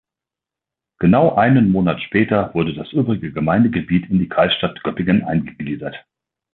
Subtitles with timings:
[0.97, 5.95] Genau einen Monat später wurde das übrige Gemeindegebiet in die Kreisstadt Göppingen eingegliedert.